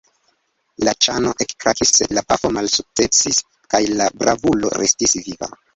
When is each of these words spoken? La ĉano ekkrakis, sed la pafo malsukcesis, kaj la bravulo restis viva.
La 0.87 0.93
ĉano 1.07 1.33
ekkrakis, 1.45 1.93
sed 1.99 2.17
la 2.19 2.25
pafo 2.33 2.53
malsukcesis, 2.59 3.45
kaj 3.77 3.87
la 4.01 4.13
bravulo 4.25 4.77
restis 4.85 5.21
viva. 5.27 5.57